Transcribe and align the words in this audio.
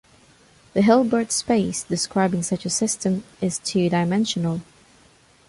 The 0.73 0.81
Hilbert 0.81 1.31
space 1.31 1.83
describing 1.83 2.41
such 2.41 2.65
a 2.65 2.71
system 2.71 3.23
is 3.39 3.59
two-dimensional. 3.59 4.61